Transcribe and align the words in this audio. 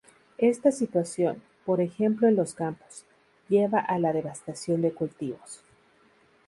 Esta 0.39 0.71
situación, 0.71 1.43
por 1.63 1.79
ejemplo 1.79 2.27
en 2.27 2.35
los 2.35 2.55
campos, 2.55 3.05
lleva 3.49 3.77
a 3.77 3.99
la 3.99 4.11
devastación 4.13 4.81
de 4.81 4.93
cultivos. 4.95 5.61